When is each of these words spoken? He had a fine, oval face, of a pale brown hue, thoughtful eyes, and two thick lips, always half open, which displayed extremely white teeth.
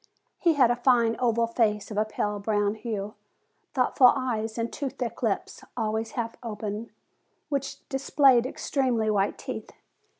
He 0.39 0.53
had 0.53 0.71
a 0.71 0.75
fine, 0.75 1.15
oval 1.19 1.45
face, 1.45 1.91
of 1.91 1.97
a 1.99 2.05
pale 2.05 2.39
brown 2.39 2.73
hue, 2.73 3.13
thoughtful 3.75 4.11
eyes, 4.15 4.57
and 4.57 4.73
two 4.73 4.89
thick 4.89 5.21
lips, 5.21 5.63
always 5.77 6.13
half 6.13 6.35
open, 6.41 6.89
which 7.49 7.87
displayed 7.87 8.47
extremely 8.47 9.11
white 9.11 9.37
teeth. 9.37 9.69